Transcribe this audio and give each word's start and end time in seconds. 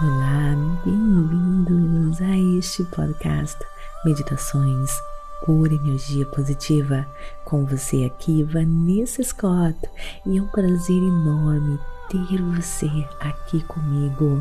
Olá, 0.00 0.54
bem-vindos 0.84 2.22
a 2.22 2.38
este 2.56 2.84
podcast 2.84 3.58
Meditações 4.04 4.92
por 5.44 5.72
Energia 5.72 6.24
Positiva. 6.26 7.04
Com 7.44 7.66
você 7.66 8.04
aqui, 8.04 8.44
Vanessa 8.44 9.24
Scott, 9.24 9.76
e 10.24 10.38
é 10.38 10.40
um 10.40 10.46
prazer 10.46 11.02
enorme 11.02 11.80
ter 12.08 12.40
você 12.40 12.86
aqui 13.18 13.60
comigo. 13.64 14.40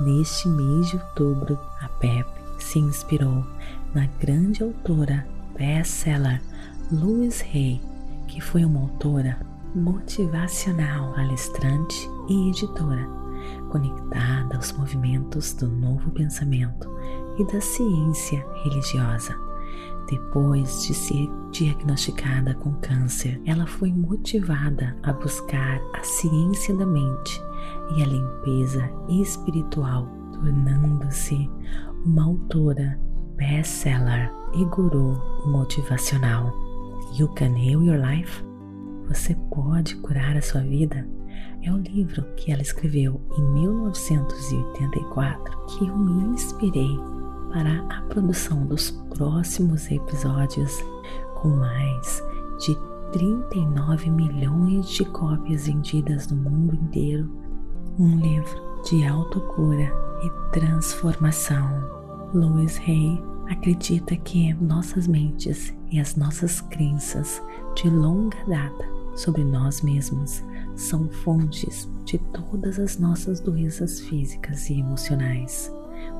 Neste 0.00 0.48
mês 0.48 0.88
de 0.88 0.96
outubro, 0.96 1.56
a 1.80 1.88
PEP 2.00 2.26
se 2.58 2.80
inspirou 2.80 3.46
na 3.94 4.08
grande 4.18 4.64
autora 4.64 5.24
best-seller 5.56 6.42
Louise 6.90 7.44
Hay, 7.44 7.80
que 8.26 8.40
foi 8.40 8.64
uma 8.64 8.80
autora 8.80 9.38
motivacional, 9.72 11.12
palestrante 11.12 12.10
e 12.28 12.48
editora, 12.48 13.25
conectada 13.70 14.56
aos 14.56 14.72
movimentos 14.72 15.52
do 15.54 15.68
novo 15.68 16.10
pensamento 16.10 16.88
e 17.38 17.44
da 17.52 17.60
ciência 17.60 18.44
religiosa. 18.62 19.36
Depois 20.08 20.84
de 20.84 20.94
ser 20.94 21.28
diagnosticada 21.50 22.54
com 22.54 22.72
câncer, 22.74 23.40
ela 23.44 23.66
foi 23.66 23.92
motivada 23.92 24.96
a 25.02 25.12
buscar 25.12 25.80
a 25.94 26.02
ciência 26.02 26.74
da 26.76 26.86
mente 26.86 27.42
e 27.96 28.02
a 28.02 28.06
limpeza 28.06 28.88
espiritual, 29.08 30.06
tornando-se 30.32 31.50
uma 32.04 32.24
autora 32.24 32.98
best-seller 33.36 34.32
e 34.54 34.64
guru 34.66 35.20
motivacional. 35.46 36.54
You 37.18 37.28
Can 37.34 37.56
Heal 37.58 37.82
Your 37.82 37.98
Life? 37.98 38.44
Você 39.08 39.34
pode 39.52 39.96
curar 39.96 40.36
a 40.36 40.42
sua 40.42 40.60
vida? 40.60 41.06
É 41.62 41.72
o 41.72 41.78
livro 41.78 42.22
que 42.36 42.52
ela 42.52 42.62
escreveu 42.62 43.20
em 43.36 43.42
1984 43.54 45.66
que 45.66 45.86
eu 45.86 45.96
me 45.96 46.34
inspirei 46.34 46.96
para 47.52 47.84
a 47.88 48.02
produção 48.02 48.66
dos 48.66 48.90
próximos 49.16 49.90
episódios 49.90 50.84
com 51.40 51.48
mais 51.48 52.22
de 52.58 52.76
39 53.12 54.10
milhões 54.10 54.90
de 54.90 55.04
cópias 55.06 55.66
vendidas 55.66 56.28
no 56.28 56.36
mundo 56.36 56.74
inteiro. 56.74 57.30
Um 57.98 58.18
livro 58.18 58.82
de 58.84 59.06
autocura 59.06 59.90
e 60.22 60.30
transformação. 60.52 61.66
Louis 62.34 62.78
Hay 62.86 63.22
acredita 63.48 64.16
que 64.16 64.52
nossas 64.54 65.06
mentes 65.06 65.74
e 65.90 65.98
as 65.98 66.16
nossas 66.16 66.60
crenças 66.60 67.42
de 67.74 67.88
longa 67.88 68.36
data 68.46 68.95
sobre 69.16 69.42
nós 69.42 69.80
mesmos 69.80 70.44
são 70.76 71.08
fontes 71.08 71.88
de 72.04 72.18
todas 72.18 72.78
as 72.78 72.98
nossas 72.98 73.40
doenças 73.40 74.00
físicas 74.00 74.68
e 74.70 74.78
emocionais. 74.78 75.72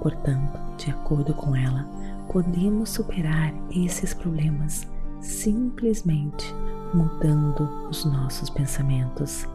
Portanto, 0.00 0.60
de 0.76 0.90
acordo 0.90 1.34
com 1.34 1.56
ela, 1.56 1.84
podemos 2.30 2.90
superar 2.90 3.52
esses 3.74 4.14
problemas 4.14 4.86
simplesmente 5.20 6.54
mudando 6.92 7.62
os 7.88 8.04
nossos 8.04 8.50
pensamentos. 8.50 9.48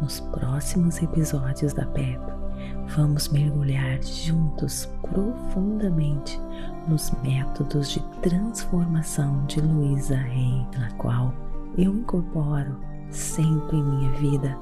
Nos 0.00 0.20
próximos 0.20 1.02
episódios 1.02 1.72
da 1.72 1.86
PEP, 1.86 2.20
vamos 2.94 3.28
mergulhar 3.28 4.00
juntos 4.02 4.88
profundamente 5.02 6.40
nos 6.86 7.10
métodos 7.22 7.90
de 7.90 8.00
transformação 8.22 9.44
de 9.46 9.60
Luísa 9.60 10.16
Rey, 10.16 10.66
na 10.78 10.90
qual 10.92 11.34
eu 11.76 11.94
incorporo 11.94 12.76
sempre 13.10 13.76
em 13.76 13.82
minha 13.82 14.10
vida. 14.12 14.58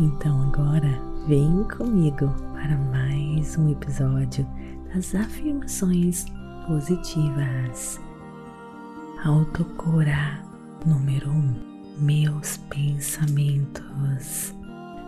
Então 0.00 0.42
agora 0.42 1.00
vem 1.26 1.64
comigo 1.64 2.28
para 2.52 2.76
mais 2.76 3.56
um 3.58 3.70
episódio 3.70 4.46
das 4.92 5.14
afirmações 5.14 6.26
positivas. 6.66 8.00
Autocura 9.24 10.40
número 10.86 11.30
1. 11.30 11.32
Um, 11.32 11.54
meus 11.98 12.56
pensamentos. 12.68 14.54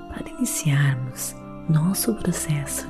Para 0.08 0.30
iniciarmos 0.38 1.34
nosso 1.68 2.14
processo 2.14 2.86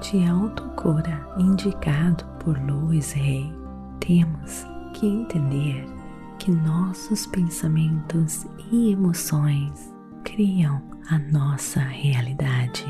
de 0.00 0.24
autocura 0.26 1.28
indicado 1.38 2.24
por 2.40 2.58
Louis 2.58 3.14
Hay, 3.14 3.52
temos 4.00 4.64
que 4.94 5.06
entender 5.06 6.01
que 6.42 6.50
nossos 6.50 7.24
pensamentos 7.24 8.44
e 8.72 8.90
emoções 8.90 9.94
criam 10.24 10.82
a 11.08 11.16
nossa 11.16 11.78
realidade. 11.78 12.84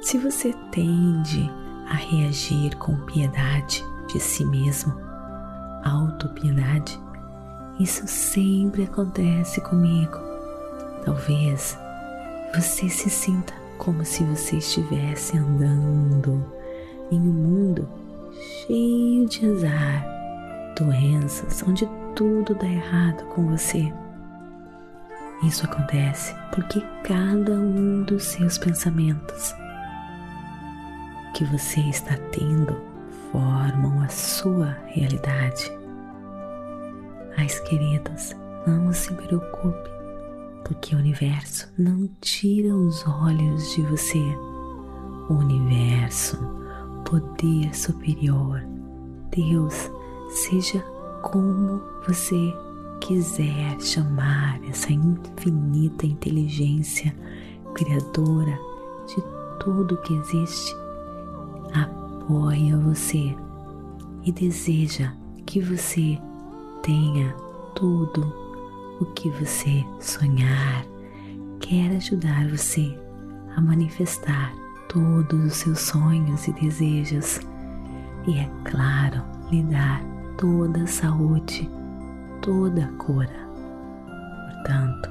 Se 0.00 0.16
você 0.16 0.54
tende 0.72 1.50
a 1.90 1.96
reagir 1.96 2.74
com 2.78 2.96
piedade 3.04 3.84
de 4.08 4.18
si 4.18 4.42
mesmo, 4.46 4.94
autopiedade, 5.84 6.98
isso 7.78 8.08
sempre 8.08 8.84
acontece 8.84 9.60
comigo. 9.60 10.16
Talvez 11.04 11.78
você 12.54 12.88
se 12.88 13.10
sinta 13.10 13.52
como 13.76 14.02
se 14.02 14.24
você 14.24 14.56
estivesse 14.56 15.36
andando 15.36 16.42
em 17.12 17.20
um 17.20 17.34
mundo 17.34 17.86
cheio 18.66 19.28
de 19.28 19.44
azar, 19.44 20.06
doenças, 20.78 21.62
onde 21.68 21.86
tudo 22.14 22.54
dá 22.54 22.66
errado 22.66 23.24
com 23.26 23.48
você. 23.48 23.92
Isso 25.42 25.64
acontece 25.66 26.34
porque 26.54 26.80
cada 27.02 27.52
um 27.52 28.02
dos 28.04 28.24
seus 28.24 28.56
pensamentos 28.56 29.54
que 31.34 31.44
você 31.44 31.80
está 31.80 32.16
tendo 32.30 32.80
formam 33.30 34.00
a 34.00 34.08
sua 34.08 34.76
realidade. 34.86 35.70
Mas, 37.36 37.58
queridos, 37.60 38.34
não 38.66 38.92
se 38.92 39.12
preocupe, 39.12 39.90
porque 40.64 40.94
o 40.94 40.98
universo 40.98 41.68
não 41.76 42.08
tira 42.20 42.74
os 42.74 43.04
olhos 43.06 43.74
de 43.74 43.82
você. 43.82 44.22
O 45.28 45.34
universo, 45.34 46.38
poder 47.04 47.74
superior, 47.74 48.62
Deus, 49.30 49.90
seja 50.28 50.80
como 51.22 51.93
você 52.06 52.54
quiser 53.00 53.80
chamar 53.80 54.60
essa 54.68 54.92
infinita 54.92 56.06
inteligência 56.06 57.14
criadora 57.74 58.58
de 59.06 59.22
tudo 59.60 59.96
que 59.98 60.14
existe, 60.14 60.74
apoia 61.72 62.76
você 62.78 63.34
e 64.24 64.32
deseja 64.32 65.12
que 65.46 65.60
você 65.60 66.18
tenha 66.82 67.34
tudo 67.74 68.32
o 69.00 69.04
que 69.06 69.28
você 69.30 69.84
sonhar, 70.00 70.86
quer 71.60 71.96
ajudar 71.96 72.48
você 72.48 72.98
a 73.56 73.60
manifestar 73.60 74.52
todos 74.88 75.46
os 75.46 75.54
seus 75.54 75.80
sonhos 75.80 76.46
e 76.46 76.52
desejos 76.52 77.40
e, 78.26 78.38
é 78.38 78.48
claro, 78.64 79.22
lhe 79.50 79.62
dar 79.64 80.02
toda 80.38 80.82
a 80.82 80.86
saúde, 80.86 81.68
toda 82.44 82.84
a 82.84 82.92
cura. 82.98 83.48
Portanto, 84.50 85.08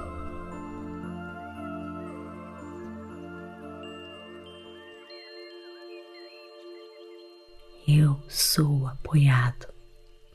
eu 7.88 8.20
sou 8.28 8.86
apoiado 8.86 9.66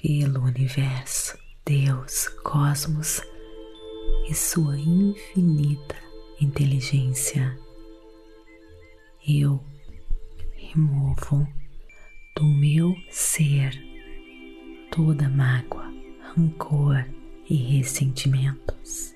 pelo 0.03 0.43
universo, 0.43 1.39
Deus, 1.65 2.27
cosmos 2.43 3.23
e 4.29 4.35
sua 4.35 4.77
infinita 4.77 5.95
inteligência. 6.41 7.57
Eu 9.27 9.63
removo 10.57 11.47
do 12.35 12.45
meu 12.45 12.93
ser 13.09 13.73
toda 14.91 15.29
mágoa, 15.29 15.98
rancor 16.37 17.05
e 17.49 17.55
ressentimentos. 17.55 19.15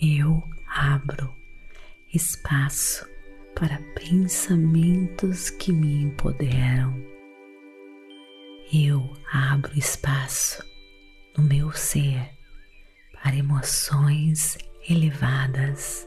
Eu 0.00 0.42
abro 0.68 1.34
espaço 2.12 3.08
para 3.54 3.78
pensamentos 3.94 5.50
que 5.50 5.72
me 5.72 6.02
empoderam. 6.02 6.94
Eu 8.72 9.12
abro 9.32 9.76
espaço 9.78 10.62
no 11.36 11.44
meu 11.44 11.72
ser 11.72 12.30
para 13.12 13.34
emoções 13.34 14.58
elevadas. 14.88 16.06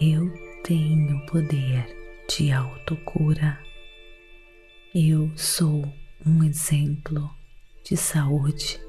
Eu 0.00 0.32
tenho 0.62 1.26
poder 1.26 1.84
de 2.28 2.52
autocura. 2.52 3.58
Eu 4.94 5.30
sou 5.36 5.92
um 6.24 6.42
exemplo 6.42 7.35
de 7.88 7.96
saúde, 7.96 8.80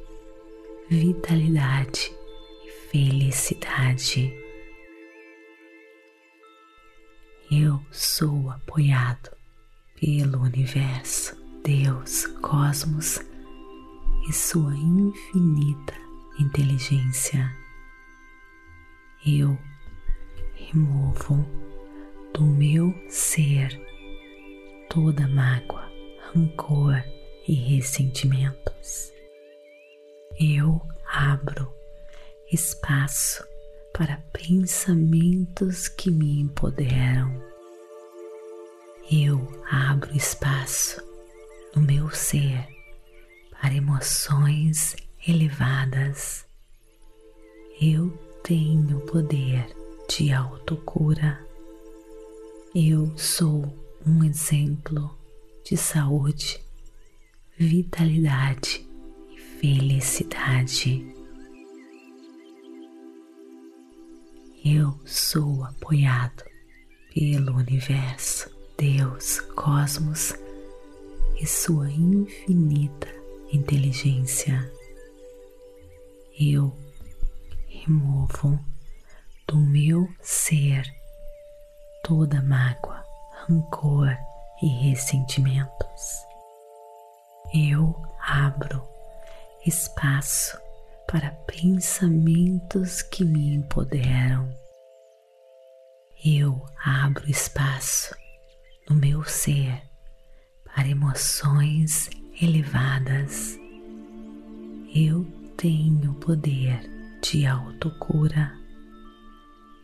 vitalidade 0.89 2.11
e 2.65 2.71
felicidade. 2.89 4.33
Eu 7.51 7.79
sou 7.91 8.49
apoiado 8.49 9.29
pelo 10.01 10.41
universo, 10.41 11.37
Deus, 11.63 12.25
cosmos 12.41 13.19
e 14.27 14.33
sua 14.33 14.73
infinita 14.75 15.93
inteligência. 16.39 17.55
Eu 19.23 19.55
removo 20.55 21.47
do 22.33 22.43
meu 22.43 22.91
ser 23.09 23.79
toda 24.89 25.27
mágoa, 25.27 25.87
rancor 26.33 26.95
e 27.47 27.53
ressentimentos. 27.53 29.11
Eu 30.39 30.81
abro 31.05 31.71
espaço 32.51 33.43
para 33.93 34.17
pensamentos 34.31 35.87
que 35.87 36.11
me 36.11 36.41
empoderam. 36.41 37.41
Eu 39.09 39.63
abro 39.71 40.15
espaço 40.15 41.01
no 41.75 41.81
meu 41.81 42.09
ser 42.11 42.67
para 43.51 43.73
emoções 43.73 44.95
elevadas. 45.27 46.45
Eu 47.81 48.09
tenho 48.43 48.99
poder 49.01 49.75
de 50.09 50.31
autocura. 50.31 51.39
Eu 52.75 53.17
sou 53.17 53.73
um 54.05 54.23
exemplo 54.23 55.17
de 55.63 55.75
saúde, 55.75 56.66
vitalidade 57.59 58.87
e 59.31 59.37
felicidade. 59.59 61.03
Eu 64.63 64.99
sou 65.05 65.63
apoiado 65.63 66.43
pelo 67.13 67.55
universo, 67.55 68.49
Deus, 68.77 69.39
cosmos 69.55 70.35
e 71.41 71.47
sua 71.47 71.89
infinita 71.89 73.07
inteligência. 73.51 74.71
Eu 76.39 76.77
removo 77.67 78.59
do 79.47 79.57
meu 79.57 80.07
ser 80.21 80.85
toda 82.03 82.39
mágoa, 82.43 83.03
rancor 83.47 84.15
e 84.61 84.67
ressentimentos. 84.67 86.27
Eu 87.53 87.95
abro 88.19 88.83
espaço 89.65 90.57
para 91.07 91.31
pensamentos 91.47 93.01
que 93.01 93.23
me 93.23 93.55
empoderam. 93.55 94.53
Eu 96.25 96.65
abro 96.83 97.29
espaço 97.29 98.13
no 98.89 98.97
meu 98.97 99.23
ser 99.23 99.81
para 100.65 100.89
emoções 100.89 102.09
elevadas. 102.41 103.57
Eu 104.93 105.23
tenho 105.55 106.15
poder 106.15 106.81
de 107.21 107.45
autocura. 107.45 108.51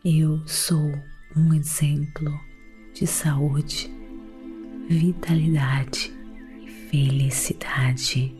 Eu 0.04 0.46
sou 0.46 0.92
um 1.34 1.54
exemplo 1.54 2.38
de 2.94 3.08
saúde, 3.08 3.90
vitalidade 4.90 6.13
felicidade. 6.94 8.32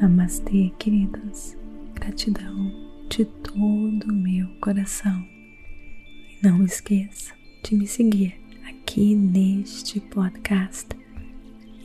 Namastê, 0.00 0.72
queridos. 0.78 1.54
Gratidão 1.94 2.72
de 3.10 3.26
todo 3.26 4.04
o 4.08 4.14
meu 4.14 4.48
coração. 4.62 5.22
E 5.28 6.38
não 6.42 6.64
esqueça 6.64 7.34
de 7.62 7.74
me 7.74 7.86
seguir 7.86 8.40
aqui 8.66 9.14
neste 9.14 10.00
podcast. 10.00 10.88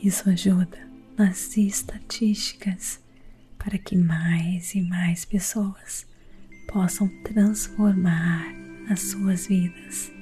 Isso 0.02 0.30
ajuda 0.30 0.78
nas 1.18 1.58
estatísticas 1.58 3.02
para 3.58 3.76
que 3.76 3.98
mais 3.98 4.74
e 4.74 4.80
mais 4.80 5.26
pessoas 5.26 6.06
possam 6.68 7.06
transformar 7.22 8.46
as 8.88 9.10
suas 9.10 9.46
vidas. 9.46 10.21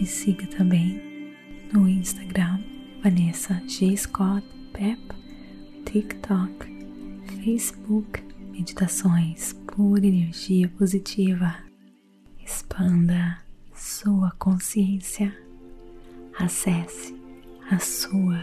Me 0.00 0.06
siga 0.06 0.46
também 0.46 0.98
no 1.74 1.86
Instagram 1.86 2.60
Vanessa 3.04 3.62
G. 3.68 3.94
Scott 3.94 4.42
Pep, 4.72 4.98
TikTok 5.84 6.66
Facebook 7.44 8.22
Meditações 8.50 9.52
por 9.66 10.02
Energia 10.02 10.70
Positiva. 10.70 11.54
Expanda 12.42 13.42
sua 13.74 14.30
consciência. 14.38 15.36
Acesse 16.38 17.14
a 17.70 17.78
sua 17.78 18.38